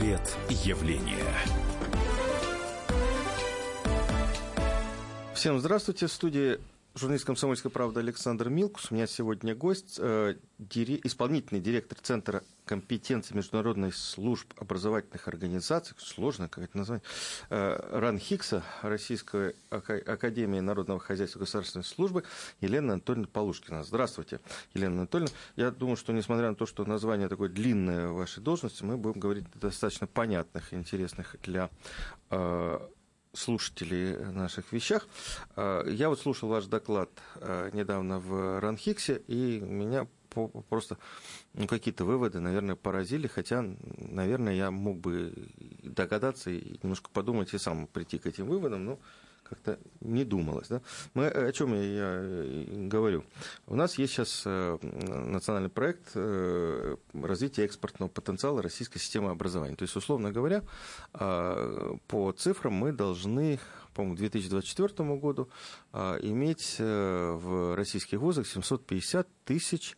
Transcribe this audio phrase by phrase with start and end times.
[0.00, 1.26] Портрет явления.
[5.34, 6.06] Всем здравствуйте.
[6.06, 6.58] В студии
[6.94, 8.90] журналист «Комсомольской правды» Александр Милкус.
[8.90, 16.48] У меня сегодня гость, э, дири, исполнительный директор Центра компетенции международных служб образовательных организаций, сложно
[16.48, 17.02] какое-то название,
[17.48, 22.24] э, РАН Хикса, Российской Академии Народного Хозяйства и Государственной службы,
[22.60, 23.82] Елена Анатольевна Полушкина.
[23.84, 24.40] Здравствуйте,
[24.74, 25.32] Елена Анатольевна.
[25.56, 29.44] Я думаю, что несмотря на то, что название такое длинное вашей должности, мы будем говорить
[29.54, 31.70] достаточно понятных и интересных для
[32.30, 32.78] э,
[33.32, 35.08] слушателей наших вещах.
[35.56, 40.06] А, я вот слушал ваш доклад а, недавно в Ранхиксе, и меня
[40.68, 40.96] просто
[41.54, 43.64] ну, какие-то выводы, наверное, поразили, хотя,
[43.98, 45.34] наверное, я мог бы
[45.82, 48.98] догадаться и немножко подумать и сам прийти к этим выводам, но
[49.50, 50.68] как-то не думалось.
[50.68, 50.80] Да?
[51.14, 53.24] Мы, о чем я, я говорю?
[53.66, 59.74] У нас есть сейчас э, национальный проект э, развития экспортного потенциала российской системы образования.
[59.74, 60.62] То есть, условно говоря,
[61.14, 63.58] э, по цифрам мы должны
[63.92, 65.50] по-моему, к 2024 году
[65.92, 69.96] иметь в российских вузах 750 тысяч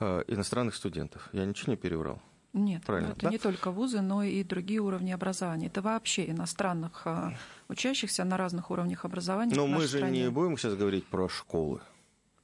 [0.00, 1.28] иностранных студентов.
[1.32, 2.22] Я ничего не переврал.
[2.54, 3.30] Нет, Правильно, это да?
[3.30, 5.66] не только вузы, но и другие уровни образования.
[5.66, 7.34] Это вообще иностранных а,
[7.68, 9.56] учащихся на разных уровнях образования.
[9.56, 10.22] Но мы же стране.
[10.22, 11.80] не будем сейчас говорить про школы.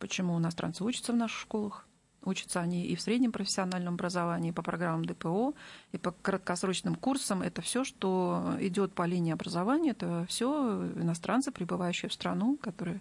[0.00, 1.86] Почему иностранцы учатся в наших школах?
[2.25, 5.55] Учатся они и в среднем профессиональном образовании, и по программам ДПО,
[5.92, 7.41] и по краткосрочным курсам.
[7.41, 13.00] Это все, что идет по линии образования, это все иностранцы, прибывающие в страну, которые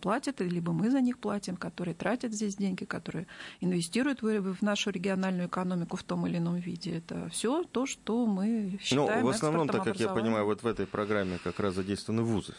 [0.00, 3.26] платят, либо мы за них платим, которые тратят здесь деньги, которые
[3.60, 6.98] инвестируют в нашу региональную экономику в том или ином виде.
[6.98, 10.66] Это все то, что мы считаем Ну, в основном, так как я понимаю, вот в
[10.66, 12.54] этой программе как раз задействованы вузы.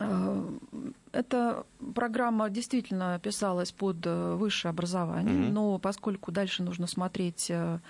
[0.00, 0.48] А,
[1.12, 5.52] эта программа действительно писалась под э, высшее образование, угу.
[5.52, 7.80] но поскольку дальше нужно смотреть э,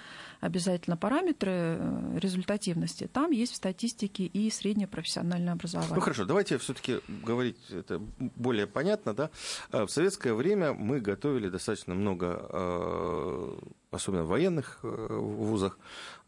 [0.40, 5.94] обязательно параметры э, результативности, там есть в статистике и среднее профессиональное образование.
[5.94, 9.30] Ну хорошо, давайте все-таки говорить это более понятно, да.
[9.72, 13.56] В советское время мы готовили достаточно много,
[13.90, 15.78] особенно в военных вузах,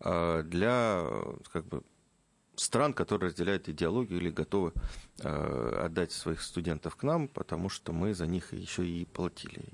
[0.01, 1.05] для
[1.53, 1.83] как бы
[2.61, 4.73] стран, которые разделяют идеологию или готовы
[5.19, 9.65] э, отдать своих студентов к нам, потому что мы за них еще и платили.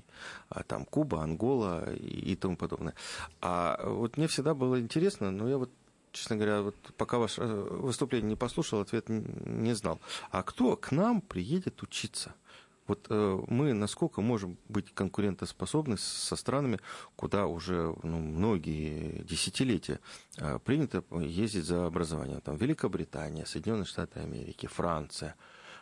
[0.49, 2.93] А там Куба, Ангола и, и тому подобное.
[3.41, 5.69] А вот мне всегда было интересно, но я вот
[6.13, 9.99] честно говоря, вот пока ваше выступление не послушал, ответ не знал.
[10.31, 12.33] А кто к нам приедет учиться?
[12.87, 16.79] Вот э, мы насколько можем быть конкурентоспособны со странами,
[17.15, 19.99] куда уже ну, многие десятилетия
[20.37, 22.41] э, принято ездить за образованием.
[22.41, 25.35] Там Великобритания, Соединенные Штаты Америки, Франция,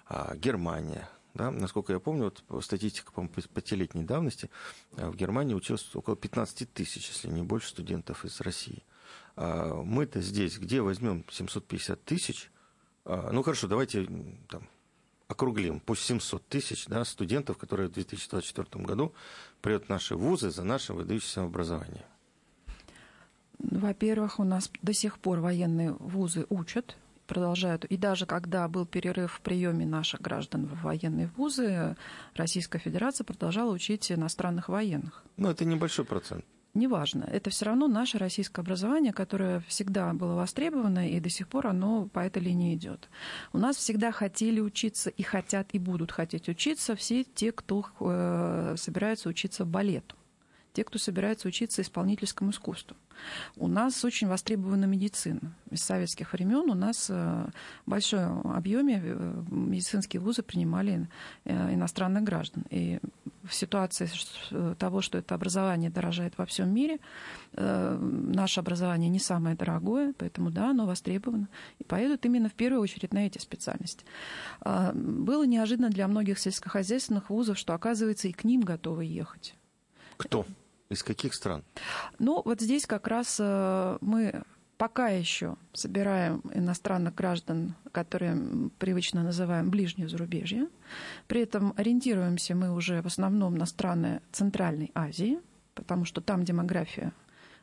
[0.09, 1.07] э, Германия.
[1.35, 1.51] Да?
[1.51, 4.49] Насколько я помню, вот статистика по пятилетней давности,
[4.91, 8.83] в Германии училось около 15 тысяч, если не больше, студентов из России.
[9.35, 12.49] Мы-то здесь где возьмем 750 тысяч?
[13.03, 14.07] Ну хорошо, давайте
[14.47, 14.69] там,
[15.27, 19.13] округлим, пусть 700 тысяч да, студентов, которые в 2024 году
[19.61, 22.05] придут в наши вузы за наше выдающееся образование?
[23.59, 27.85] Во-первых, у нас до сих пор военные вузы учат, продолжают.
[27.85, 31.95] И даже когда был перерыв в приеме наших граждан в военные вузы,
[32.35, 35.23] Российская Федерация продолжала учить иностранных военных.
[35.37, 37.27] Ну, это небольшой процент неважно.
[37.31, 42.07] Это все равно наше российское образование, которое всегда было востребовано, и до сих пор оно
[42.07, 43.09] по этой линии идет.
[43.53, 48.75] У нас всегда хотели учиться и хотят, и будут хотеть учиться все те, кто э,
[48.77, 50.15] собирается учиться балету
[50.75, 52.97] те, кто собирается учиться исполнительскому искусству.
[53.55, 55.55] У нас очень востребована медицина.
[55.71, 57.51] Из советских времен у нас в
[57.85, 61.07] большом объеме э, медицинские вузы принимали
[61.45, 62.65] э, иностранных граждан.
[62.69, 62.99] И
[63.43, 64.09] в ситуации
[64.77, 66.99] того, что это образование дорожает во всем мире,
[67.53, 71.47] э, наше образование не самое дорогое, поэтому да, оно востребовано.
[71.79, 74.05] И поедут именно в первую очередь на эти специальности.
[74.59, 79.55] А, было неожиданно для многих сельскохозяйственных вузов, что, оказывается, и к ним готовы ехать.
[80.17, 80.45] Кто?
[80.89, 81.63] Из каких стран?
[82.19, 84.43] Ну, вот здесь как раз э, мы
[84.77, 90.67] пока еще собираем иностранных граждан, которые привычно называем ближнее зарубежье.
[91.27, 95.39] При этом ориентируемся мы уже в основном на страны Центральной Азии,
[95.73, 97.13] потому что там демография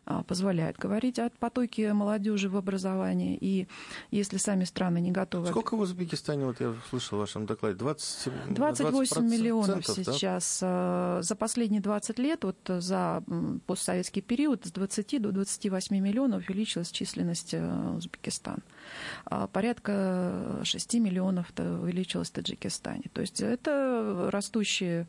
[0.05, 3.39] а, позволяет говорить о потоке молодежи в образовании.
[3.41, 3.69] И
[4.11, 5.49] если сами страны не готовы...
[5.49, 10.59] Сколько в Узбекистане, вот я слышал в вашем докладе, 20, 28 миллионов сейчас.
[10.61, 11.23] Да?
[11.23, 13.23] За последние 20 лет, вот за
[13.67, 18.63] постсоветский период, с 20 до 28 миллионов увеличилась численность э, Узбекистана.
[19.27, 23.05] А порядка 6 миллионов увеличилась в Таджикистане.
[23.13, 25.07] То есть это растущие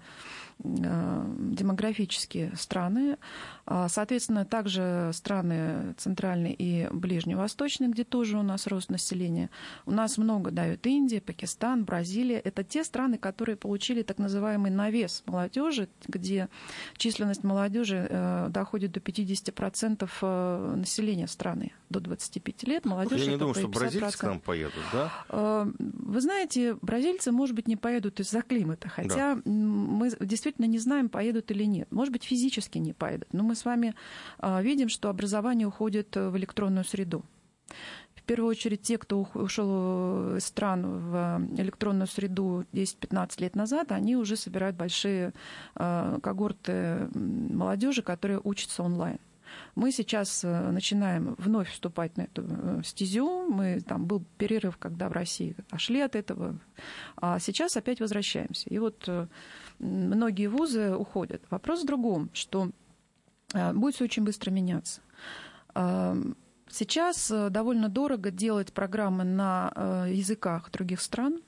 [0.59, 3.17] демографические страны.
[3.65, 9.49] А, соответственно, также страны центральные и ближневосточные, где тоже у нас рост населения.
[9.85, 12.39] У нас много дают Индия, Пакистан, Бразилия.
[12.39, 16.49] Это те страны, которые получили так называемый навес молодежи, где
[16.97, 22.85] численность молодежи э, доходит до 50% э, населения страны до 25 лет.
[22.85, 25.11] Молодежь Я не думаю, что бразильцы к нам поедут, да?
[25.29, 29.41] Э, вы знаете, бразильцы, может быть, не поедут из-за климата, хотя да.
[29.45, 31.91] мы действительно не знаем, поедут или нет.
[31.91, 33.95] Может быть, физически не поедут, но мы с вами
[34.41, 37.23] видим, что образование уходит в электронную среду.
[38.15, 44.15] В первую очередь те, кто ушел из стран в электронную среду 10-15 лет назад, они
[44.15, 45.33] уже собирают большие
[45.75, 49.19] а, когорты молодежи, которые учатся онлайн.
[49.75, 53.47] Мы сейчас э, начинаем вновь вступать на эту э, стезю.
[53.49, 56.57] Мы, там был перерыв, когда в России отошли от этого,
[57.17, 58.69] а сейчас опять возвращаемся.
[58.69, 59.27] И вот э,
[59.79, 61.41] многие вузы уходят.
[61.49, 62.69] Вопрос в другом, что
[63.73, 65.01] будет все очень быстро меняться.
[66.73, 71.39] Сейчас э, довольно дорого делать программы на э, языках других стран, э,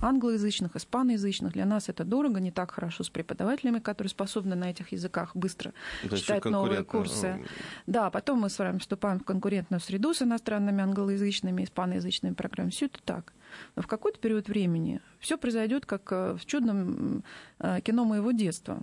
[0.00, 1.52] англоязычных, испаноязычных.
[1.52, 5.72] Для нас это дорого, не так хорошо с преподавателями, которые способны на этих языках быстро
[6.04, 7.44] да, читать новые курсы.
[7.86, 12.70] Да, потом мы с вами вступаем в конкурентную среду с иностранными англоязычными, испаноязычными программами.
[12.70, 13.32] Все это так.
[13.76, 17.24] Но в какой-то период времени все произойдет, как в чудном
[17.82, 18.82] кино моего детства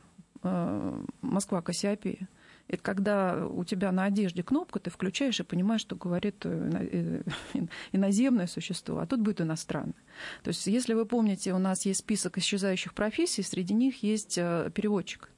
[1.22, 2.28] «Москва Кассиопея».
[2.68, 7.22] Это когда у тебя на одежде кнопка, ты включаешь и понимаешь, что говорит э,
[7.54, 7.60] э,
[7.92, 9.94] иноземное существо, а тут будет иностранное.
[10.44, 14.72] То есть, если вы помните, у нас есть список исчезающих профессий, среди них есть э,
[14.74, 15.30] переводчик.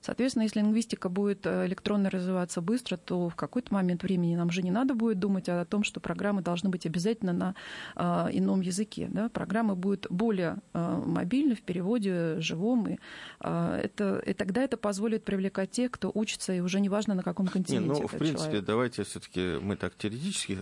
[0.00, 4.62] Соответственно, если лингвистика будет э, электронно развиваться быстро, то в какой-то момент времени нам же
[4.62, 7.54] не надо будет думать о том, что программы должны быть обязательно на
[7.96, 9.08] э, ином языке.
[9.10, 9.28] Да?
[9.28, 12.98] Программы будут более э, мобильны в переводе живом, и,
[13.40, 17.94] это, и тогда это позволит привлекать тех, кто учится, и уже неважно, на каком континенте.
[17.94, 18.64] Не, ну, в принципе, человек.
[18.64, 20.58] давайте все-таки мы так теоретически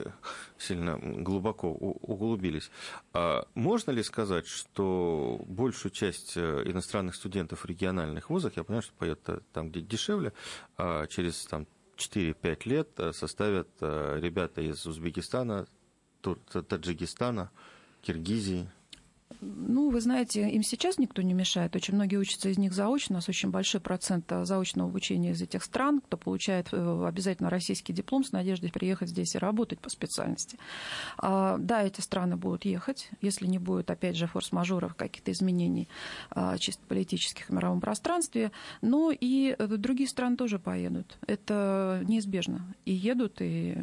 [0.59, 2.71] сильно глубоко углубились.
[3.13, 8.93] А можно ли сказать, что большую часть иностранных студентов в региональных вузах, я понимаю, что
[8.95, 10.33] поет там, где дешевле,
[10.77, 11.67] а через там,
[11.97, 15.67] 4-5 лет э, составят э, ребята из Узбекистана,
[16.23, 17.51] Таджикистана,
[18.03, 18.71] Киргизии.
[19.41, 21.77] Ну, вы знаете, им сейчас никто не мешает.
[21.77, 23.15] Очень многие учатся из них заочно.
[23.15, 27.93] У нас очень большой процент заочного обучения из этих стран, кто получает э, обязательно российский
[27.93, 30.59] диплом с надеждой приехать здесь и работать по специальности.
[31.19, 35.89] А, да, эти страны будут ехать, если не будет, опять же, форс-мажоров, каких-то изменений
[36.31, 38.51] а, чисто политических в мировом пространстве.
[38.83, 41.17] Но и э, другие страны тоже поедут.
[41.27, 42.75] Это неизбежно.
[42.87, 43.77] И едут, и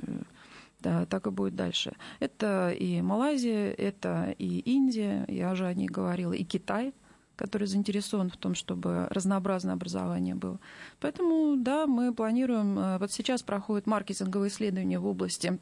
[1.10, 1.94] так и будет дальше.
[2.20, 6.94] Это и Малайзия, это и Индия, я уже о ней говорила, и Китай,
[7.36, 10.60] который заинтересован в том, чтобы разнообразное образование было.
[11.00, 15.60] Поэтому, да, мы планируем, э, вот сейчас проходит маркетинговые исследования в области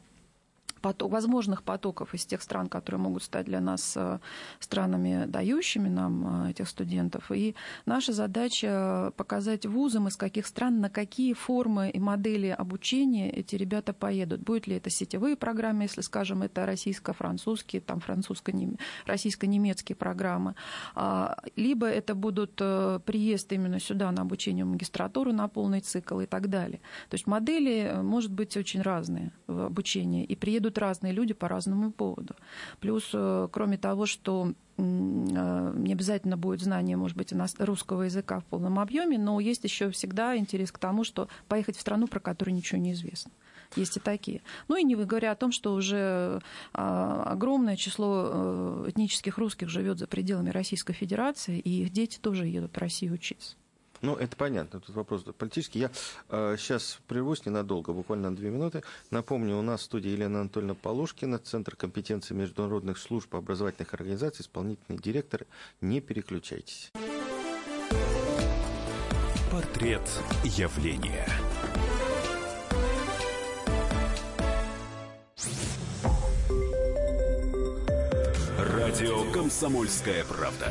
[0.84, 4.18] поток, возможных потоков из тех стран, которые могут стать для нас э,
[4.60, 7.30] странами, дающими нам э, этих студентов.
[7.32, 7.54] И
[7.86, 13.94] наша задача показать вузам, из каких стран, на какие формы и модели обучения эти ребята
[13.94, 14.42] поедут.
[14.42, 20.54] Будет ли это сетевые программы, если, скажем, это российско-французские, там французско-российско-немецкие программы,
[20.94, 26.20] а, либо это будут э, приезд именно сюда на обучение в магистратуру на полный цикл
[26.20, 26.80] и так далее.
[27.08, 30.24] То есть модели может быть очень разные в обучении.
[30.24, 32.34] И приедут приходят разные люди по разному поводу.
[32.80, 38.44] Плюс, э, кроме того, что э, не обязательно будет знание, может быть, русского языка в
[38.44, 42.54] полном объеме, но есть еще всегда интерес к тому, что поехать в страну, про которую
[42.54, 43.30] ничего не известно.
[43.76, 44.40] Есть и такие.
[44.68, 46.40] Ну и не говоря о том, что уже
[46.72, 52.46] а, огромное число э, этнических русских живет за пределами Российской Федерации, и их дети тоже
[52.46, 53.56] едут в Россию учиться.
[54.04, 55.78] Ну, это понятно, тут вопрос политический.
[55.78, 55.90] Я
[56.28, 58.82] э, сейчас прервусь ненадолго, буквально на две минуты.
[59.10, 64.98] Напомню, у нас в студии Елена Анатольевна Полушкина, Центр компетенции международных служб образовательных организаций, исполнительный
[64.98, 65.46] директор.
[65.80, 66.92] Не переключайтесь.
[69.50, 70.02] Портрет
[70.44, 71.26] явления.
[78.58, 80.70] Радио «Комсомольская правда».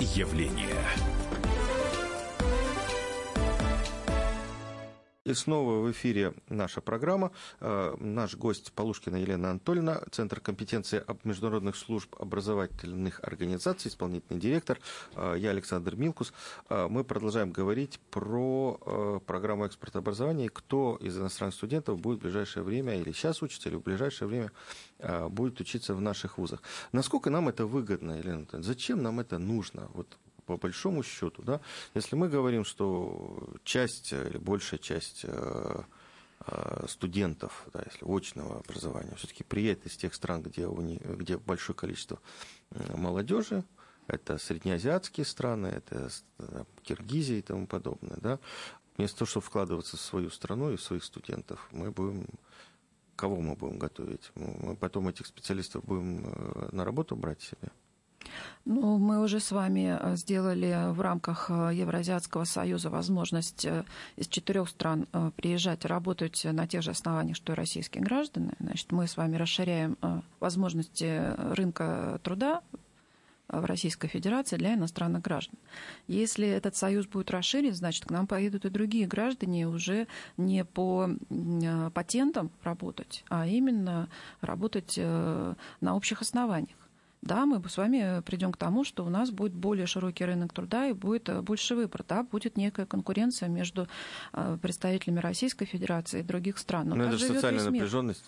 [0.00, 0.76] Явления.
[5.26, 7.32] И снова в эфире наша программа.
[7.58, 14.78] Э, наш гость Полушкина Елена Анатольевна, Центр компетенции международных служб образовательных организаций, исполнительный директор.
[15.16, 16.32] Э, я Александр Милкус.
[16.68, 22.22] Э, мы продолжаем говорить про программу экспорта образования и кто из иностранных студентов будет в
[22.22, 24.52] ближайшее время или сейчас учится, или в ближайшее время
[25.28, 26.62] будет учиться в наших вузах.
[26.92, 28.62] Насколько нам это выгодно, Елена Анатольевна?
[28.62, 29.88] Зачем нам это нужно?
[29.92, 30.06] Вот
[30.46, 31.60] по большому счету, да,
[31.94, 35.82] если мы говорим, что часть или большая часть э,
[36.46, 41.36] э, студентов, да, если очного образования, все-таки приедет из тех стран, где, у них, где
[41.36, 42.20] большое количество
[42.70, 43.64] молодежи,
[44.06, 46.10] это среднеазиатские страны, это
[46.82, 48.38] Киргизия и тому подобное, да,
[48.96, 52.26] вместо того, чтобы вкладываться в свою страну и в своих студентов, мы будем
[53.16, 54.30] кого мы будем готовить?
[54.34, 57.72] Мы потом этих специалистов будем э, на работу брать себе?
[58.66, 63.84] Ну, мы уже с вами э, сделали в рамках э, Евразиатского союза возможность э,
[64.16, 65.06] из четырех стран
[65.36, 68.54] приезжать работать на тех же основаниях, что и российские граждане.
[68.58, 69.96] Значит, мы с вами расширяем
[70.40, 72.62] возможности рынка труда
[73.48, 75.56] в Российской Федерации для иностранных граждан.
[76.08, 81.08] Если этот союз будет расширен, значит, к нам поедут и другие граждане уже не по
[81.94, 84.08] патентам работать, а именно
[84.40, 86.76] работать на общих основаниях
[87.22, 90.86] да, мы с вами придем к тому, что у нас будет более широкий рынок труда
[90.86, 93.88] и будет э, больше выбор, да, будет некая конкуренция между
[94.32, 96.88] э, представителями Российской Федерации и других стран.
[96.88, 98.24] Но, Но это же социальная напряженность.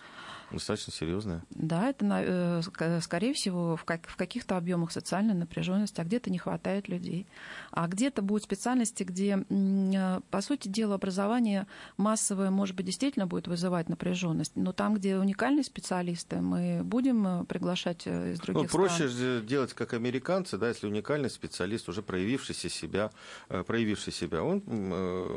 [0.50, 1.43] Достаточно серьезная.
[1.50, 6.38] Да, это, э, скорее всего, в, как, в каких-то объемах социальной напряженности, а где-то не
[6.38, 7.26] хватает людей.
[7.71, 11.67] А где-то будут специальности, где, э, по сути дела, образование
[11.99, 14.52] массовое, может быть, действительно будет вызывать напряженность.
[14.57, 19.47] Но там, где уникальные специалисты, мы будем э, приглашать из других ну, проще стран.
[19.47, 23.11] делать, как американцы, да, если уникальный специалист, уже проявившийся себя,
[23.49, 24.62] проявивший себя, он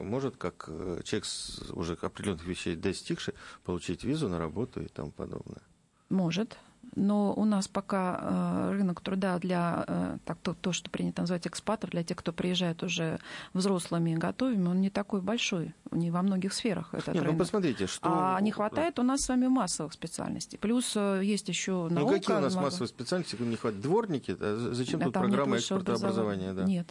[0.03, 0.70] может, как
[1.03, 1.25] человек
[1.74, 5.62] уже определенных вещей достигший, получить визу на работу и тому подобное?
[6.10, 6.58] Может.
[6.96, 11.48] Но у нас пока э, рынок труда для э, так, то, то, что принято называть
[11.48, 13.20] экспатов, для тех, кто приезжает уже
[13.53, 17.34] взрослыми и готовыми, он не такой большой, не во многих сферах этот Нет, ну, рынок.
[17.34, 18.10] Ну, посмотрите, что...
[18.10, 20.58] А не хватает у нас с вами массовых специальностей.
[20.58, 21.93] Плюс э, есть еще наука.
[21.93, 23.38] Ну, какие у нас массовые специальности?
[23.39, 24.36] Не хватает дворники?
[24.74, 26.53] Зачем а тут программа экспорта образования?
[26.53, 26.65] Да?
[26.65, 26.89] Нет.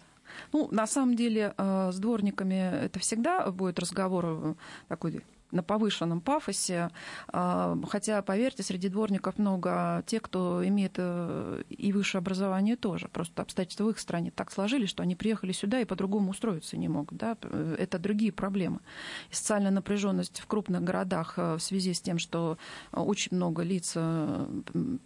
[0.53, 4.57] Ну, на самом деле, с дворниками это всегда будет разговор
[4.89, 6.91] такой на повышенном пафосе.
[7.29, 13.09] А, хотя, поверьте, среди дворников много тех, кто имеет э, и высшее образование тоже.
[13.09, 16.89] Просто обстоятельства в их стране так сложились, что они приехали сюда и по-другому устроиться не
[16.89, 17.19] могут.
[17.19, 17.37] Да?
[17.79, 18.81] Это другие проблемы.
[19.31, 22.59] И социальная напряженность в крупных городах э, в связи с тем, что
[22.93, 24.47] очень много лиц э,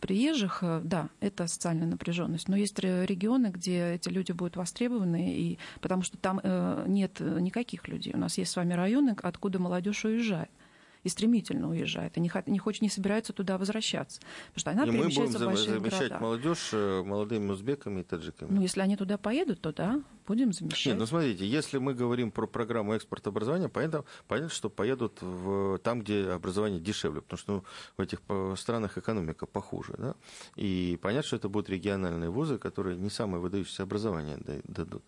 [0.01, 2.49] приезжих, да, это социальная напряженность.
[2.49, 6.41] Но есть регионы, где эти люди будут востребованы, и, потому что там
[6.87, 8.13] нет никаких людей.
[8.15, 10.50] У нас есть с вами районы, откуда молодежь уезжает уезжает
[11.05, 14.21] и стремительно уезжает, и не, не хочет, не собирается туда возвращаться.
[14.55, 16.19] Потому что она и перемещается мы будем в большие замещать города.
[16.19, 18.50] молодежь э, молодыми узбеками и таджиками.
[18.50, 20.87] Ну, если они туда поедут, то да, будем замещать.
[20.87, 25.79] Нет, ну смотрите, если мы говорим про программу экспорта образования, понятно, понятно что поедут в,
[25.81, 27.64] там, где образование дешевле, потому что ну,
[27.99, 28.23] в этих
[28.59, 29.95] странах экономика похуже.
[29.99, 30.14] Да?
[30.57, 35.05] И понятно, что это будут региональные вузы, которые не самое выдающееся образование дадут.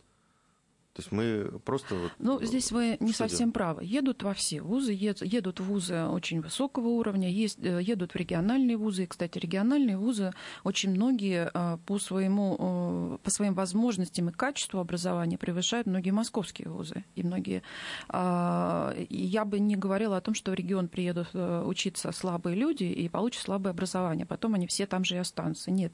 [0.97, 1.95] То есть мы просто...
[1.95, 3.55] Вот, ну, здесь вы не совсем делать?
[3.55, 3.85] правы.
[3.85, 8.79] Едут во все вузы, едут в вузы очень высокого уровня, есть, э, едут в региональные
[8.79, 9.03] вузы.
[9.03, 10.33] И, кстати, региональные вузы
[10.65, 16.71] очень многие э, по, своему, э, по своим возможностям и качеству образования превышают многие московские
[16.71, 17.05] вузы.
[17.15, 17.63] И многие...
[18.09, 23.43] Я бы не говорила о том, что в регион приедут учиться слабые люди и получат
[23.43, 24.25] слабое образование.
[24.25, 25.71] Потом они все там же и останутся.
[25.71, 25.93] Нет,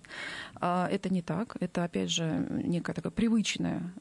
[0.61, 1.57] это не так.
[1.59, 3.93] Это, опять же, некая такая привычная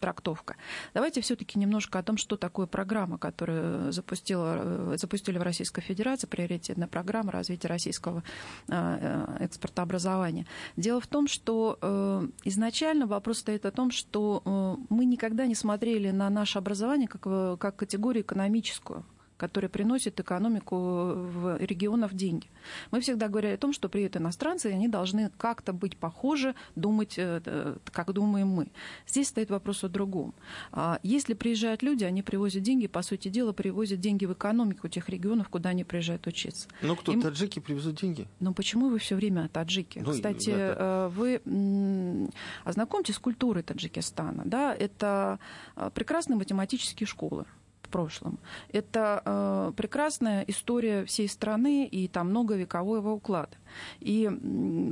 [0.00, 0.56] трактовка тренировка.
[0.94, 6.26] Давайте все-таки немножко о том, что такое программа, которую запустила, э, запустили в Российской Федерации,
[6.26, 8.22] приоритетная программа развития российского
[8.68, 10.46] э, э, экспорта образования.
[10.76, 11.78] Дело в том, что
[12.44, 14.42] изначально вопрос стоит о том, что
[14.88, 17.22] мы никогда не смотрели на наше образование как,
[17.58, 19.04] как категорию экономическую
[19.44, 22.46] которые приносят экономику в регионов деньги.
[22.90, 27.14] Мы всегда говорили о том, что приедут иностранцы, и они должны как-то быть похожи, думать,
[27.18, 28.68] э, как думаем мы.
[29.06, 30.34] Здесь стоит вопрос о другом.
[30.72, 35.08] А если приезжают люди, они привозят деньги, по сути дела, привозят деньги в экономику тех
[35.10, 36.68] регионов, куда они приезжают учиться.
[36.82, 37.20] Ну, кто, Им...
[37.20, 38.26] таджики привезут деньги?
[38.40, 39.98] Ну, почему вы все время таджики?
[39.98, 41.40] Ну, Кстати, да, вы
[42.64, 44.42] ознакомьтесь с культурой Таджикистана.
[44.46, 44.74] Да?
[44.74, 45.38] Это
[45.76, 47.44] э, прекрасные математические школы
[47.94, 48.38] прошлом.
[48.72, 53.56] Это э, прекрасная история всей страны и там многовекового уклада.
[54.00, 54.28] И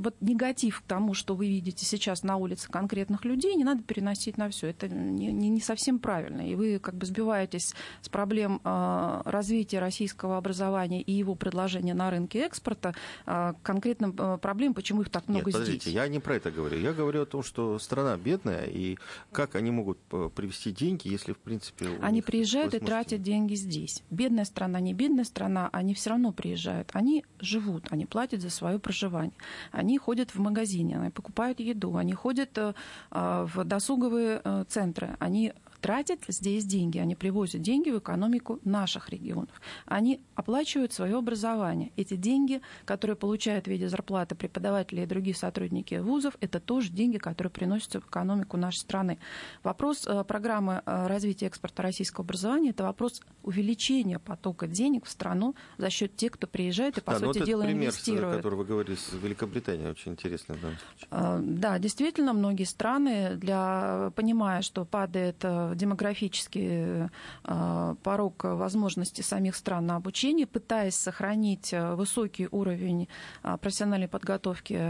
[0.02, 4.36] вот негатив к тому, что вы видите сейчас на улице конкретных людей, не надо переносить
[4.38, 4.68] на все.
[4.68, 6.42] Это не, не, не совсем правильно.
[6.48, 12.10] И вы как бы сбиваетесь с проблем э, развития российского образования и его предложения на
[12.10, 12.94] рынке экспорта
[13.26, 15.94] э, конкретным э, проблем, почему их так много Нет, подождите, здесь.
[15.94, 16.78] я не про это говорю.
[16.78, 18.98] Я говорю о том, что страна бедная, и
[19.30, 19.98] как они могут
[20.34, 21.86] привести деньги, если, в принципе...
[22.00, 24.02] Они приезжают и тратят деньги здесь.
[24.10, 26.90] Бедная страна, не бедная страна, они все равно приезжают.
[26.92, 29.36] Они живут, они платят за свое проживание.
[29.72, 32.72] Они ходят в магазине, они покупают еду, они ходят э,
[33.10, 35.52] в досуговые э, центры, они
[35.82, 39.60] тратят здесь деньги, они привозят деньги в экономику наших регионов.
[39.84, 41.90] Они оплачивают свое образование.
[41.96, 47.18] Эти деньги, которые получают в виде зарплаты преподаватели и другие сотрудники вузов, это тоже деньги,
[47.18, 49.18] которые приносятся в экономику нашей страны.
[49.64, 55.56] Вопрос э, программы э, развития экспорта российского образования– это вопрос увеличения потока денег в страну
[55.78, 58.36] за счет тех, кто приезжает и, по да, сути вот дела, пример, инвестирует.
[58.36, 61.58] который вы говорили с Великобританией, очень интересный в данном случае.
[61.58, 67.08] Да, действительно, многие страны, для, понимая, что падает демографический
[67.44, 73.08] э, порог возможностей самих стран на обучение, пытаясь сохранить э, высокий уровень
[73.42, 74.80] э, профессиональной подготовки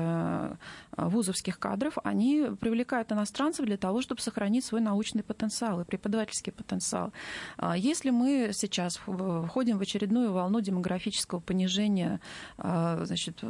[0.97, 7.13] вузовских кадров, они привлекают иностранцев для того, чтобы сохранить свой научный потенциал и преподавательский потенциал.
[7.77, 12.21] Если мы сейчас входим в очередную волну демографического понижения
[12.59, 13.43] значит,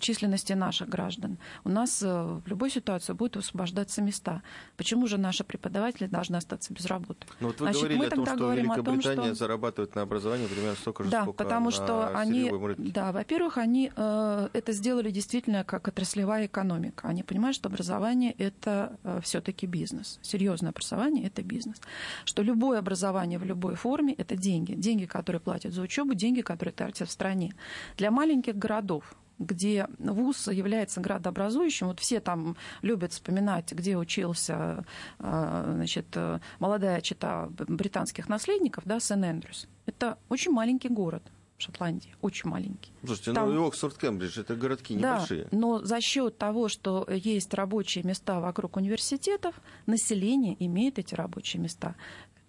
[0.00, 4.42] численности наших граждан, у нас в любой ситуации будут освобождаться места.
[4.76, 7.26] Почему же наши преподаватели должны остаться без работы.
[7.40, 9.34] Ну вот вы Значит, говорили о том, что Великобритания о том, что...
[9.34, 14.48] зарабатывает на образовании примерно столько же, да, сколько потому что они, да, во-первых, они э,
[14.52, 17.08] это сделали действительно как отраслевая экономика.
[17.08, 20.18] Они понимают, что образование это э, все-таки бизнес.
[20.22, 21.80] Серьезное образование это бизнес.
[22.24, 24.74] Что любое образование в любой форме это деньги.
[24.74, 27.54] Деньги, которые платят за учебу, деньги, которые тратят в стране.
[27.96, 31.88] Для маленьких городов где ВУЗ является градообразующим.
[31.88, 34.84] Вот все там любят вспоминать, где учился
[35.18, 36.16] а, значит,
[36.60, 39.66] молодая чита британских наследников, да, Сен-Эндрюс.
[39.86, 41.22] Это очень маленький город.
[41.60, 42.92] в Шотландии, очень маленький.
[43.04, 43.54] Слушайте, Там...
[43.54, 45.44] ну и Оксфорд, Кембридж, это городки небольшие.
[45.50, 49.54] Да, но за счет того, что есть рабочие места вокруг университетов,
[49.86, 51.96] население имеет эти рабочие места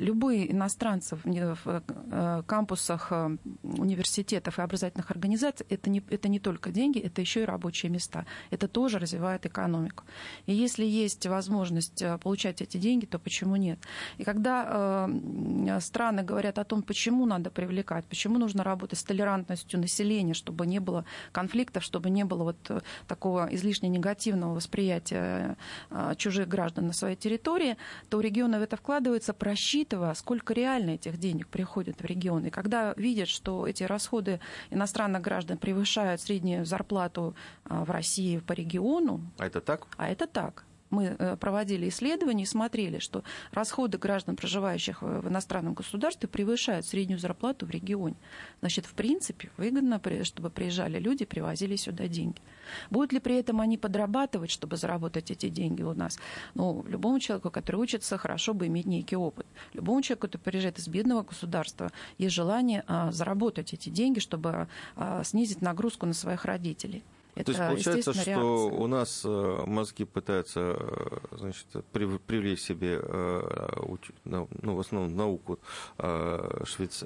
[0.01, 1.23] любые иностранцы в
[1.65, 7.43] э, кампусах э, университетов и образовательных организаций, это не, это не только деньги, это еще
[7.43, 8.25] и рабочие места.
[8.49, 10.03] Это тоже развивает экономику.
[10.47, 13.79] И если есть возможность э, получать эти деньги, то почему нет?
[14.17, 19.79] И когда э, страны говорят о том, почему надо привлекать, почему нужно работать с толерантностью
[19.79, 25.57] населения, чтобы не было конфликтов, чтобы не было вот такого излишне негативного восприятия
[25.91, 27.77] э, чужих граждан на своей территории,
[28.09, 32.45] то у региона в это вкладывается просчитывание учитывая, сколько реально этих денег приходит в регион,
[32.45, 38.53] и когда видят, что эти расходы иностранных граждан превышают среднюю зарплату а, в России по
[38.53, 39.21] региону...
[39.37, 39.87] А это так?
[39.97, 45.73] А это так мы э, проводили исследования и смотрели, что расходы граждан, проживающих в иностранном
[45.73, 48.15] государстве, превышают среднюю зарплату в регионе.
[48.59, 52.41] Значит, в принципе, выгодно, чтобы приезжали люди, привозили сюда деньги.
[52.89, 56.19] Будут ли при этом они подрабатывать, чтобы заработать эти деньги у нас?
[56.53, 59.40] Ну, любому человеку, который учится, хорошо бы иметь некий опыт.
[59.73, 65.23] Любому человеку, который приезжает из бедного государства, есть желание а, заработать эти деньги, чтобы а,
[65.23, 67.03] снизить нагрузку на своих родителей.
[67.35, 68.79] Это, То есть получается, что реакция.
[68.79, 75.59] у нас э, мозги пытаются э, значит, привлечь себе э, ну, в основном науку
[75.97, 77.05] Швейц...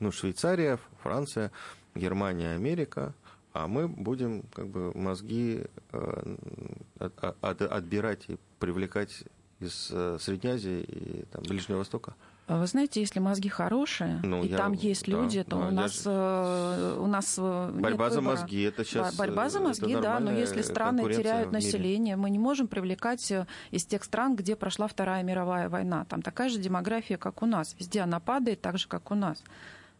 [0.00, 1.50] ну, Швейцария, Франция,
[1.94, 3.14] Германия, Америка,
[3.54, 5.64] а мы будем как бы мозги
[7.40, 9.24] отбирать и привлекать
[9.64, 12.14] из Средней Азии и там, Ближнего Востока.
[12.46, 15.66] А вы знаете, если мозги хорошие, ну, и я, там есть да, люди, то да,
[15.66, 16.10] у, нас, же...
[16.10, 18.36] Э, у нас э, Борьба за выбора.
[18.36, 22.68] мозги, это сейчас Борьба за мозги, да, но если страны теряют население, мы не можем
[22.68, 26.04] привлекать э, из тех стран, где прошла Вторая мировая война.
[26.04, 27.74] Там такая же демография, как у нас.
[27.78, 29.42] Везде она падает так же, как у нас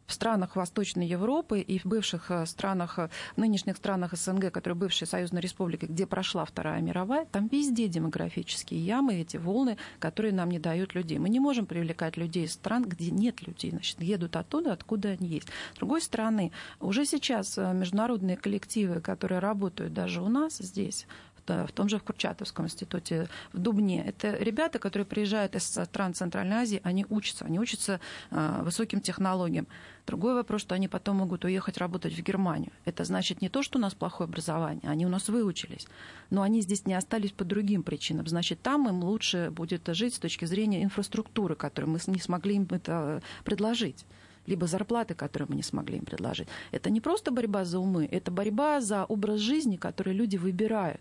[0.06, 5.08] в странах Восточной Европы и в бывших э, странах, э, нынешних странах СНГ, которые бывшие
[5.08, 10.58] союзные республики, где прошла Вторая мировая, там везде демографические ямы, эти волны, которые нам не
[10.58, 11.18] дают людей.
[11.18, 15.28] Мы не можем привлекать людей из стран, где нет людей, значит, едут оттуда, откуда они
[15.28, 15.48] есть.
[15.74, 21.06] С другой стороны, уже сейчас э, международные коллективы, которые работают даже у нас здесь,
[21.46, 24.02] в том же в Курчатовском институте, в Дубне.
[24.02, 29.66] Это ребята, которые приезжают из стран Центральной Азии, они учатся, они учатся высоким технологиям.
[30.06, 32.72] Другой вопрос, что они потом могут уехать работать в Германию.
[32.84, 35.86] Это значит не то, что у нас плохое образование, они у нас выучились,
[36.28, 38.26] но они здесь не остались по другим причинам.
[38.26, 42.68] Значит, там им лучше будет жить с точки зрения инфраструктуры, которую мы не смогли им
[42.70, 44.04] это предложить.
[44.46, 46.48] либо зарплаты, которые мы не смогли им предложить.
[46.70, 51.00] Это не просто борьба за умы, это борьба за образ жизни, который люди выбирают.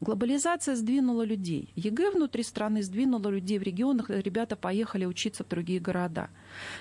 [0.00, 1.72] Глобализация сдвинула людей.
[1.76, 6.30] ЕГЭ внутри страны сдвинула людей в регионах, ребята поехали учиться в другие города.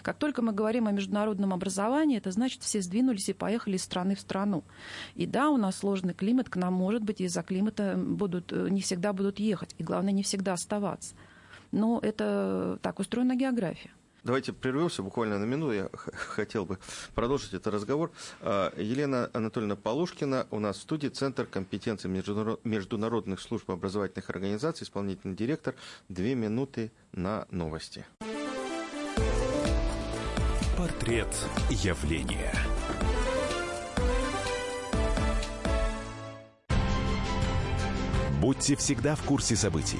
[0.03, 4.15] Как только мы говорим о международном образовании, это значит, все сдвинулись и поехали из страны
[4.15, 4.63] в страну.
[5.15, 8.79] И да, у нас сложный климат, к нам, может быть, из-за климата будут, э, не
[8.79, 11.13] всегда будут ехать, и главное, не всегда оставаться.
[11.73, 13.91] Но это так устроена география.
[14.23, 15.73] Давайте прервемся буквально на минуту.
[15.73, 16.77] Я хотел бы
[17.15, 18.11] продолжить этот разговор.
[18.41, 25.35] А, Елена Анатольевна Полушкина у нас в студии Центр компетенции международных служб образовательных организаций, исполнительный
[25.35, 25.75] директор.
[26.09, 28.05] Две минуты на новости.
[30.77, 31.27] Портрет
[31.69, 32.53] явления.
[38.39, 39.99] Будьте всегда в курсе событий.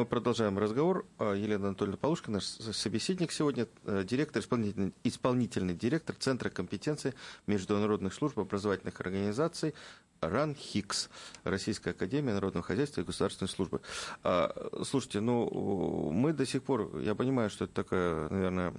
[0.00, 1.04] Мы продолжаем разговор.
[1.18, 7.12] А, Елена Анатольевна Полушка, наш собеседник сегодня, э, директор, исполнительный, исполнительный директор Центра компетенции
[7.46, 9.74] международных служб образовательных организаций
[10.22, 11.10] РАН ХИКС,
[11.44, 13.82] Российская Академия Народного Хозяйства и Государственной Службы.
[14.22, 18.72] А, слушайте, ну, мы до сих пор, я понимаю, что это такое, наверное,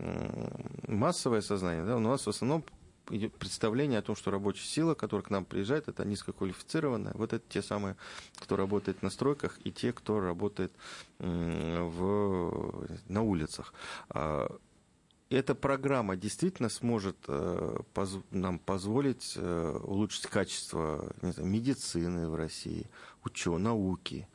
[0.87, 2.65] массовое сознание, да, у нас в основном
[3.05, 7.13] представление о том, что рабочая сила, которая к нам приезжает, это низкоквалифицированная.
[7.15, 7.95] Вот это те самые,
[8.37, 10.73] кто работает на стройках, и те, кто работает
[11.19, 13.73] в, на улицах.
[14.09, 14.55] А,
[15.31, 17.77] эта программа действительно сможет э,
[18.31, 22.89] нам позволить э, улучшить качество знаю, медицины в России,
[23.23, 24.27] ученого, науки,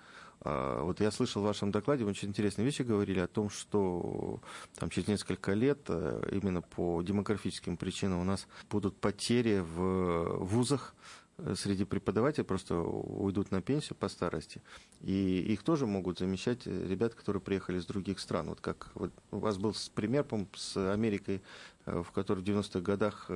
[0.83, 4.41] вот я слышал в вашем докладе, вы очень интересные вещи говорили о том, что
[4.77, 10.95] там, через несколько лет э, именно по демографическим причинам у нас будут потери в вузах,
[11.39, 14.63] э, среди преподавателей просто уйдут на пенсию по старости.
[15.01, 18.49] И их тоже могут замещать ребят, которые приехали из других стран.
[18.49, 21.43] Вот как вот у вас был пример, по с Америкой,
[21.87, 23.27] э, в которой в 90-х годах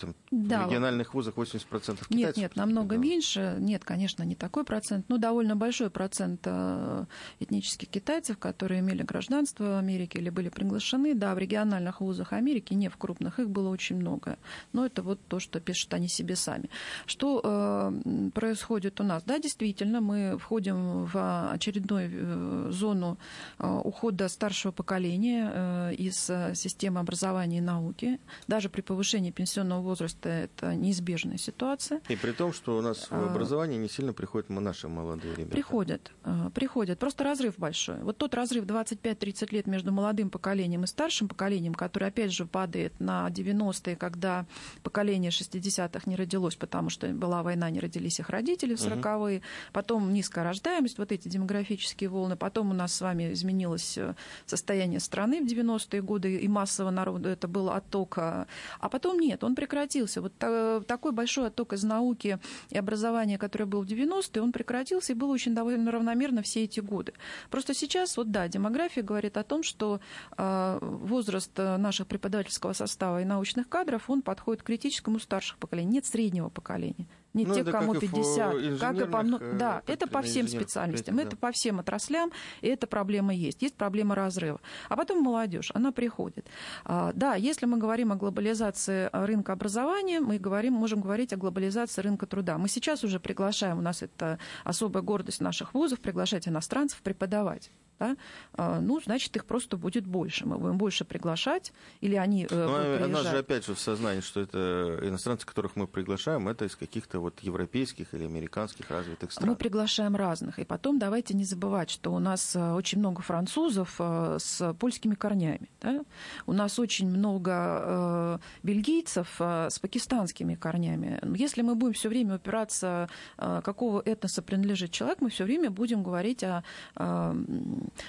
[0.00, 0.66] там, да.
[0.66, 2.10] в региональных вузах 80% китайцев?
[2.10, 3.00] Нет, нет, намного да.
[3.00, 3.56] меньше.
[3.58, 5.06] Нет, конечно, не такой процент.
[5.08, 7.04] Ну, довольно большой процент э,
[7.38, 11.14] этнических китайцев, которые имели гражданство в Америке или были приглашены.
[11.14, 14.38] Да, в региональных вузах Америки, не в крупных, их было очень много.
[14.72, 16.70] Но это вот то, что пишут они себе сами.
[17.06, 19.22] Что э, происходит у нас?
[19.24, 23.18] Да, действительно, мы входим в очередную э, зону
[23.58, 28.18] э, ухода старшего поколения из системы образования и науки.
[28.46, 32.00] Даже при повышении пенсионного пенсионного возраста это неизбежная ситуация.
[32.08, 35.50] И при том, что у нас в а, образовании не сильно приходят наши молодые ребята.
[35.50, 36.98] Приходят, а, приходят.
[36.98, 37.98] Просто разрыв большой.
[38.02, 42.98] Вот тот разрыв 25-30 лет между молодым поколением и старшим поколением, который, опять же, падает
[43.00, 44.46] на 90-е, когда
[44.82, 49.38] поколение 60-х не родилось, потому что была война, не родились их родители в 40-е.
[49.38, 49.44] Угу.
[49.72, 52.36] Потом низкая рождаемость, вот эти демографические волны.
[52.36, 54.14] Потом у нас с вами изменилось э,
[54.46, 58.18] состояние страны в 90-е годы, и массово народу это был отток.
[58.18, 58.46] А
[58.90, 60.20] потом нет, он прекратился.
[60.20, 62.38] Вот такой большой отток из науки
[62.70, 66.80] и образования, который был в 90-е, он прекратился и был очень довольно равномерно все эти
[66.80, 67.12] годы.
[67.50, 70.00] Просто сейчас, вот да, демография говорит о том, что
[70.36, 75.90] а, возраст наших преподавательского состава и научных кадров, он подходит к критическому старших поколений.
[75.90, 79.18] Нет среднего поколения не ну, те, кому 50, как и по...
[79.18, 81.22] Э, да, это по всем специальностям, да.
[81.22, 83.62] это по всем отраслям, и эта проблема есть.
[83.62, 84.60] Есть проблема разрыва.
[84.88, 86.46] А потом молодежь, она приходит.
[86.84, 92.02] А, да, если мы говорим о глобализации рынка образования, мы говорим, можем говорить о глобализации
[92.02, 92.58] рынка труда.
[92.58, 98.16] Мы сейчас уже приглашаем, у нас это особая гордость наших вузов, приглашать иностранцев преподавать да,
[98.54, 100.46] а, ну, значит, их просто будет больше.
[100.46, 103.10] Мы будем больше приглашать, или они э, Но будут приезжать.
[103.10, 107.20] нас же опять же в сознании, что это иностранцы, которых мы приглашаем, это из каких-то
[107.20, 109.50] вот европейских или американских развитых стран.
[109.50, 110.58] Мы приглашаем разных.
[110.58, 115.14] И потом давайте не забывать, что у нас э, очень много французов э, с польскими
[115.14, 115.68] корнями.
[115.82, 116.02] Да?
[116.46, 121.20] У нас очень много бельгийцев с пакистанскими корнями.
[121.36, 126.42] Если мы будем все время упираться, какого этноса принадлежит человек, мы все время будем говорить
[126.44, 126.62] о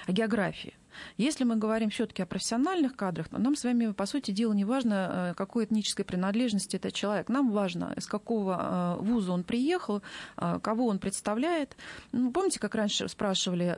[0.08, 0.74] о географии.
[1.18, 4.66] Если мы говорим все-таки о профессиональных кадрах, то нам с вами, по сути дела, не
[4.66, 7.30] важно, э, какой этнической принадлежности этот человек.
[7.30, 10.02] Нам важно, из какого э, вуза он приехал,
[10.38, 11.76] э, кого он представляет.
[12.12, 13.76] Ну, помните, как раньше спрашивали,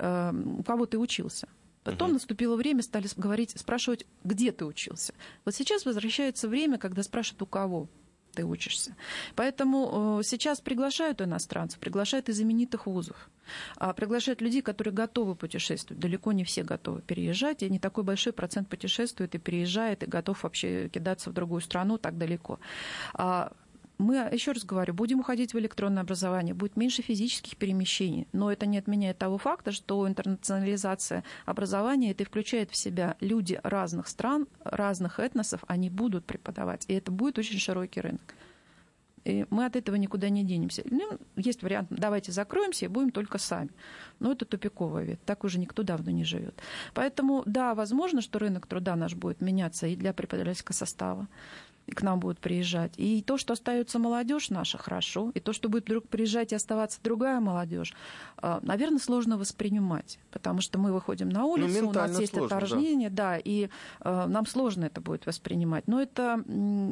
[0.57, 1.47] у кого ты учился?
[1.83, 2.13] Потом угу.
[2.13, 5.13] наступило время, стали говорить, спрашивать, где ты учился.
[5.43, 7.89] Вот сейчас возвращается время, когда спрашивают, у кого
[8.33, 8.95] ты учишься.
[9.35, 13.29] Поэтому э, сейчас приглашают иностранцев, приглашают из знаменитых вузов.
[13.77, 15.99] А приглашают людей, которые готовы путешествовать.
[15.99, 20.43] Далеко не все готовы переезжать, и не такой большой процент путешествует и переезжает, и готов
[20.43, 22.59] вообще кидаться в другую страну так далеко.
[23.97, 28.51] А мы, еще раз говорю, будем уходить в электронное образование, будет меньше физических перемещений, но
[28.51, 34.47] это не отменяет того факта, что интернационализация образования, это включает в себя люди разных стран,
[34.63, 38.21] разных этносов, они будут преподавать, и это будет очень широкий рынок.
[39.25, 40.83] И мы от этого никуда не денемся.
[40.89, 43.69] Ну, есть вариант, давайте закроемся и будем только сами.
[44.19, 46.55] Но это тупиковый вид, так уже никто давно не живет.
[46.93, 51.27] Поэтому, да, возможно, что рынок труда наш будет меняться и для преподавательского состава
[51.91, 52.93] к нам будут приезжать.
[52.97, 55.31] И то, что остается молодежь наша, хорошо.
[55.33, 57.93] И то, что будет вдруг приезжать и оставаться другая молодежь,
[58.37, 60.19] а, наверное, сложно воспринимать.
[60.31, 63.31] Потому что мы выходим на улицу, ну, у нас есть сложно, отторжение, да.
[63.31, 63.69] да, и
[64.01, 65.87] э, нам сложно это будет воспринимать.
[65.87, 66.43] Но это,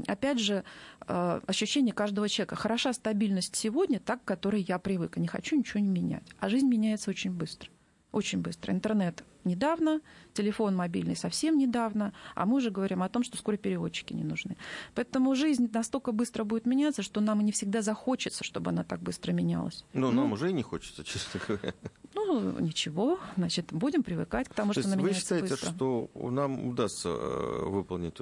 [0.08, 0.64] опять же,
[1.08, 2.56] э, ощущение каждого человека.
[2.56, 5.18] Хороша стабильность сегодня, так, к которой я привык.
[5.18, 6.24] не хочу ничего не менять.
[6.40, 7.70] А жизнь меняется очень быстро.
[8.12, 8.74] Очень быстро.
[8.74, 10.02] Интернет недавно,
[10.34, 14.58] телефон мобильный совсем недавно, а мы уже говорим о том, что скоро переводчики не нужны.
[14.96, 19.02] Поэтому жизнь настолько быстро будет меняться, что нам и не всегда захочется, чтобы она так
[19.02, 19.86] быстро менялась.
[19.94, 21.74] Ну, ну нам уже и не хочется, честно говоря.
[22.14, 25.72] Ну, ничего, значит, будем привыкать к тому, То что она меняется Вы считаете, быстро.
[25.72, 28.18] что нам удастся э, выполнить,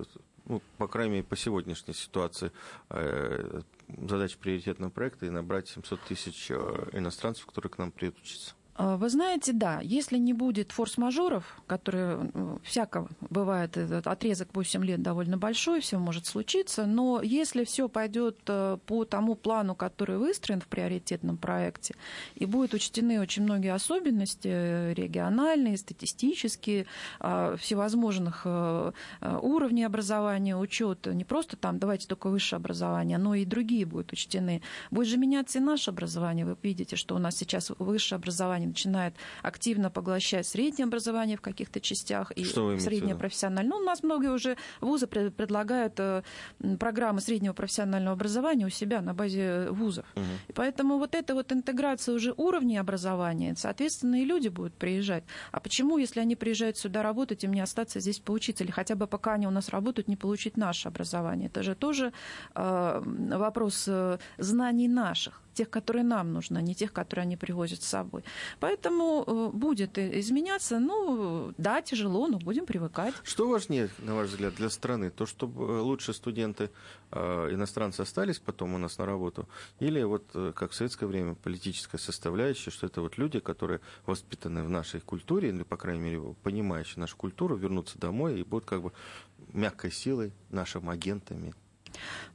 [0.46, 2.52] ну, по крайней мере, по сегодняшней ситуации,
[2.90, 8.54] э, задачу приоритетного проекта и набрать 700 тысяч э, иностранцев, которые к нам приедут учиться?
[8.80, 14.86] А, вы знаете, да, если не будет форс-мажоров, которые ну, всяко бывает, этот отрезок 8
[14.86, 20.18] лет довольно большой, все может случиться, но если все пойдет э, по тому плану, который
[20.18, 21.94] выстроен в приоритетном проекте,
[22.36, 26.86] и будут учтены очень многие особенности э, региональные, статистические,
[27.20, 28.92] а, всевозможных э,
[29.42, 34.62] уровней образования, учет не просто там давайте только высшее образование, но и другие будут учтены.
[34.90, 36.46] Будет же меняться и наше образование.
[36.46, 41.80] Вы видите, что у нас сейчас высшее образование начинает активно поглощать среднее образование в каких-то
[41.80, 43.70] частях и среднее профессиональное.
[43.70, 46.24] Ну, у нас многие уже вузы предлагают э,
[46.80, 50.06] программы среднего профессионального образования у себя на базе вузов.
[50.16, 50.24] Угу.
[50.48, 55.24] И поэтому вот эта вот интеграция уже уровней образования, соответственно, и люди будут приезжать.
[55.52, 58.64] А почему, если они приезжают сюда работать, им не остаться здесь поучиться?
[58.64, 61.48] Или хотя бы пока они у нас работают, не получить наше образование?
[61.48, 62.14] Это же тоже
[62.56, 67.82] э, вопрос э, знаний наших тех, которые нам нужны, а не тех, которые они привозят
[67.82, 68.24] с собой.
[68.60, 70.80] Поэтому э, будет изменяться.
[70.80, 73.14] Ну, да, тяжело, но будем привыкать.
[73.24, 75.10] Что важнее, на ваш взгляд, для страны?
[75.10, 76.70] То, чтобы э, лучше студенты,
[77.12, 79.48] э, иностранцы остались потом у нас на работу?
[79.80, 84.70] Или вот, как в советское время, политическая составляющая, что это вот люди, которые воспитаны в
[84.70, 88.92] нашей культуре, или, по крайней мере, понимающие нашу культуру, вернутся домой и будут как бы
[89.54, 91.54] мягкой силой, нашими агентами,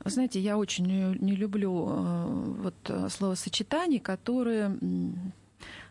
[0.04, 2.24] знаете, я очень не люблю э,
[2.62, 4.76] вот э, словосочетаний, которые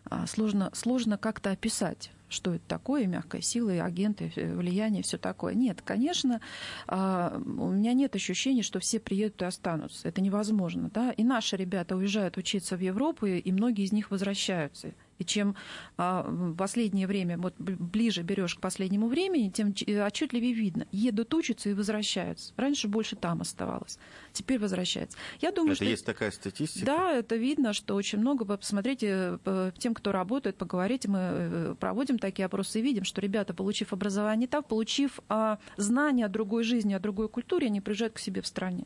[0.05, 5.53] а, сложно, сложно как-то описать что это такое, мягкая сила, агенты, э, влияние, все такое.
[5.53, 6.41] Нет, конечно,
[6.88, 10.07] а, у меня нет ощущения, что все приедут и останутся.
[10.07, 10.89] Это невозможно.
[10.93, 11.12] Да?
[11.12, 14.93] И наши ребята уезжают учиться в Европу, и многие из них возвращаются.
[15.19, 15.56] И чем
[15.97, 20.88] а, последнее время, вот ближе берешь к последнему времени, тем отчетливее видно.
[20.91, 22.54] Едут, учатся и возвращаются.
[22.58, 23.99] Раньше больше там оставалось.
[24.32, 25.17] Теперь возвращается.
[25.39, 25.86] Я думаю, это что...
[25.86, 26.86] есть такая статистика?
[26.86, 28.45] Да, это видно, что очень много.
[28.45, 29.39] Посмотрите,
[29.78, 31.10] тем, кто работает, поговорите.
[31.10, 36.26] Мы э, проводим такие опросы и видим, что ребята, получив образование там, получив а, знания
[36.26, 38.86] о другой жизни, о другой культуре, они приезжают к себе в стране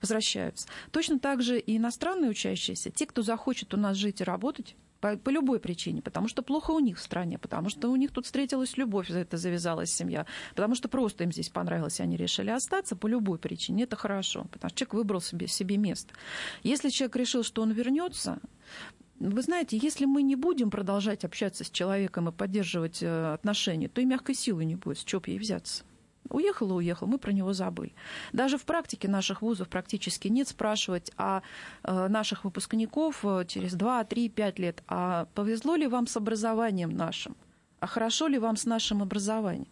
[0.00, 0.68] возвращаются.
[0.90, 5.16] Точно так же и иностранные учащиеся, те, кто захочет у нас жить и работать, по,
[5.16, 8.26] по любой причине, потому что плохо у них в стране, потому что у них тут
[8.26, 12.50] встретилась любовь, за это завязалась семья, потому что просто им здесь понравилось, и они решили
[12.50, 13.84] остаться по любой причине.
[13.84, 16.12] Это хорошо, потому что человек выбрал себе, себе место.
[16.62, 18.40] Если человек решил, что он вернется,
[19.18, 24.00] вы знаете, если мы не будем продолжать общаться с человеком и поддерживать э, отношения, то
[24.00, 25.84] и мягкой силы не будет, с чего ей взяться.
[26.30, 27.94] Уехал и уехал, мы про него забыли.
[28.32, 31.40] Даже в практике наших вузов практически нет спрашивать о
[31.82, 36.90] э, наших выпускников э, через 2, 3, 5 лет, а повезло ли вам с образованием
[36.90, 37.36] нашим,
[37.80, 39.68] а хорошо ли вам с нашим образованием.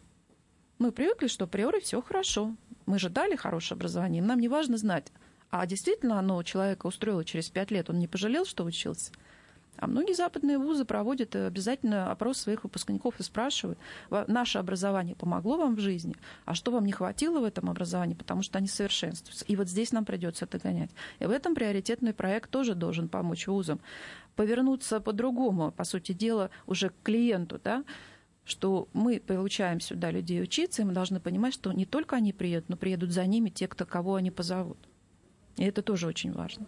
[0.78, 2.54] Мы привыкли, что априори все хорошо.
[2.86, 5.12] Мы же дали хорошее образование, нам не важно знать,
[5.50, 9.12] а действительно оно человека устроило через 5 лет, он не пожалел, что учился.
[9.76, 13.78] А многие западные вузы проводят обязательно опрос своих выпускников и спрашивают,
[14.28, 18.42] наше образование помогло вам в жизни, а что вам не хватило в этом образовании, потому
[18.42, 19.44] что они совершенствуются.
[19.46, 20.90] И вот здесь нам придется это гонять.
[21.18, 23.80] И в этом приоритетный проект тоже должен помочь вузам
[24.36, 27.84] повернуться по-другому, по сути дела, уже к клиенту, да,
[28.44, 32.68] что мы получаем сюда людей учиться, и мы должны понимать, что не только они приедут,
[32.68, 34.78] но приедут за ними те, кто, кого они позовут.
[35.56, 36.66] И это тоже очень важно.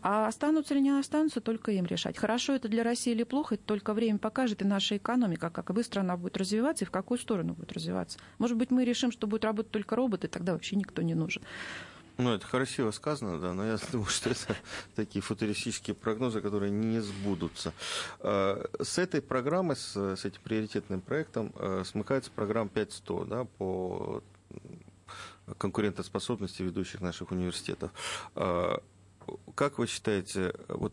[0.00, 2.16] А останутся или не останутся, только им решать.
[2.16, 6.00] Хорошо это для России или плохо, это только время покажет, и наша экономика, как быстро
[6.00, 8.18] она будет развиваться и в какую сторону будет развиваться.
[8.38, 11.42] Может быть, мы решим, что будут работать только роботы, тогда вообще никто не нужен.
[12.18, 14.56] Ну, это красиво сказано, да, но я думаю, что это
[14.94, 17.72] такие футуристические прогнозы, которые не сбудутся.
[18.20, 24.22] А, с этой программой, с, этим приоритетным проектом а, смыкается программа 5.100, да, по
[25.58, 27.92] конкурентоспособности ведущих наших университетов.
[28.34, 28.82] А,
[29.54, 30.92] как вы считаете, вот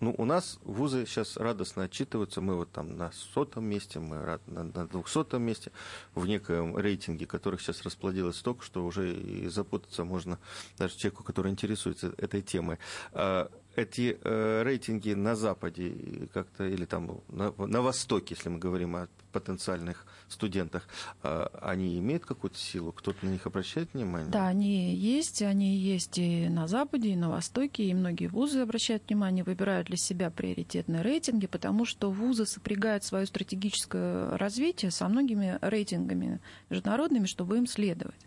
[0.00, 4.86] ну, у нас вузы сейчас радостно отчитываются, мы вот там на сотом месте, мы на
[4.86, 5.70] двухсотом месте
[6.14, 10.38] в некоем рейтинге, которых сейчас расплодилось столько, что уже и запутаться можно
[10.76, 12.78] даже человеку, который интересуется этой темой.
[13.12, 18.96] А эти э, рейтинги на Западе как-то или там на, на Востоке, если мы говорим
[18.96, 20.86] о потенциальных студентах,
[21.22, 22.92] а, они имеют какую-то силу?
[22.92, 24.30] Кто-то на них обращает внимание?
[24.30, 25.42] Да, они есть.
[25.42, 29.96] Они есть и на Западе, и на Востоке, и многие вузы обращают внимание, выбирают для
[29.96, 36.40] себя приоритетные рейтинги, потому что вузы сопрягают свое стратегическое развитие со многими рейтингами
[36.70, 38.20] международными, чтобы им следовать.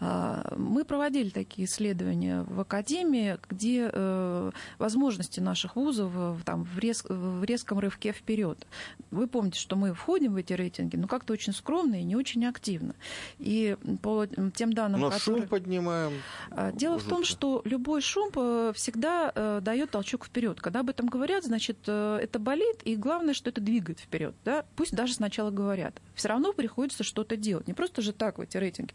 [0.00, 6.12] А, мы проводили такие исследования в Академии, где э, возможности наших вузов
[6.44, 8.66] там, в, рез, в резком рывке вперед.
[9.10, 12.44] Вы помните, что мы входим в эти рейтинги, но как-то очень скромно и не очень
[12.46, 12.94] активно.
[13.38, 15.42] И по тем данным, но которые...
[15.42, 16.12] шум поднимаем.
[16.50, 17.06] А, дело жутко.
[17.06, 20.60] в том, что любой шум э, всегда э, дает толчок вперед.
[20.60, 24.34] Когда об этом говорят, значит, э, это болит, и главное, что это двигает вперед.
[24.44, 24.64] Да?
[24.76, 26.00] Пусть даже сначала говорят.
[26.14, 27.66] Все равно приходится что-то делать.
[27.66, 28.94] Не просто же так в эти рейтинги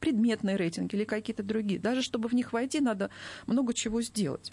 [0.00, 1.78] предметные рейтинги или какие-то другие.
[1.78, 3.10] Даже чтобы в них войти, надо
[3.46, 4.50] много чего сделать.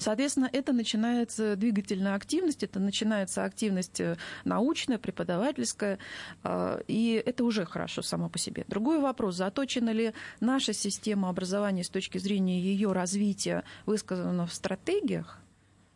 [0.00, 5.98] Соответственно, это начинается двигательная активность, это начинается активность э, научная, преподавательская,
[6.42, 8.64] э, и это уже хорошо само по себе.
[8.66, 15.38] Другой вопрос, заточена ли наша система образования с точки зрения ее развития, высказана в стратегиях,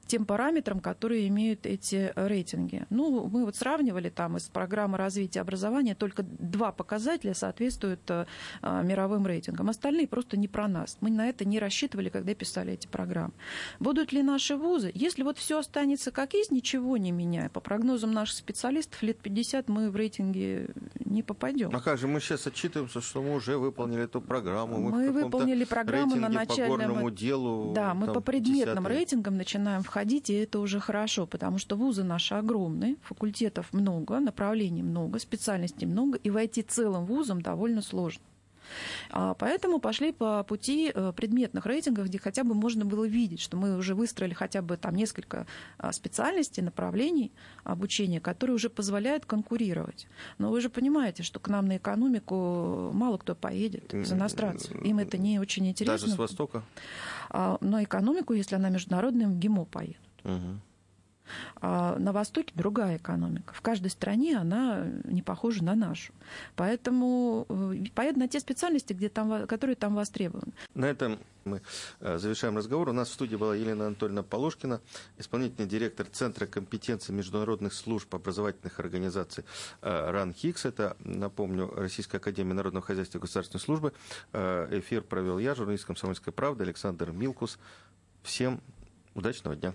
[0.07, 2.87] тем параметрам, которые имеют эти рейтинги.
[2.91, 8.27] Ну, мы вот сравнивали там из программы развития образования, только два показателя соответствуют а,
[8.63, 9.69] мировым рейтингам.
[9.71, 10.97] Остальные просто не про нас.
[11.01, 13.33] Мы на это не рассчитывали, когда писали эти программы.
[13.81, 14.91] Будут ли наши вузы?
[14.95, 19.69] Если вот все останется как есть, ничего не меняя, по прогнозам наших специалистов, лет 50
[19.69, 20.69] мы в рейтинге
[21.05, 21.71] не попадем.
[21.75, 24.79] А как же мы сейчас отчитываемся, что мы уже выполнили эту программу?
[24.79, 27.05] Мы, мы выполнили программу на начальном...
[27.05, 31.27] По делу, да, мы по предметным 10 рейтингам начинаем в входить, и это уже хорошо,
[31.27, 37.41] потому что вузы наши огромные, факультетов много, направлений много, специальностей много, и войти целым вузом
[37.41, 38.23] довольно сложно.
[39.11, 43.57] А, поэтому пошли по пути э, предметных рейтингов, где хотя бы можно было видеть, что
[43.57, 45.47] мы уже выстроили хотя бы там несколько
[45.79, 47.33] а, специальностей, направлений
[47.65, 50.07] обучения, которые уже позволяют конкурировать.
[50.39, 54.71] Но вы же понимаете, что к нам на экономику мало кто поедет из иностранцев.
[54.85, 55.99] Им это не очень интересно.
[55.99, 56.63] Даже с Востока?
[57.31, 59.97] А, но экономику, если она международная, в ГИМО поедут.
[60.25, 60.61] Угу.
[61.61, 63.55] А на Востоке другая экономика.
[63.55, 66.13] В каждой стране она не похожа на нашу.
[66.57, 70.53] Поэтому э, поедут на те специальности, где там, которые там востребованы.
[70.75, 71.63] На этом мы
[72.01, 72.89] э, завершаем разговор.
[72.89, 74.81] У нас в студии была Елена Анатольевна Полушкина,
[75.19, 79.45] исполнительный директор Центра компетенции международных служб образовательных организаций
[79.83, 80.67] э, РАН-ХИКС.
[80.67, 83.93] Это, напомню, Российская академия народного хозяйства и государственной службы.
[84.33, 87.59] Эфир провел я, журналист «Комсомольской правды» Александр Милкус.
[88.23, 88.61] Всем
[89.15, 89.75] удачного дня.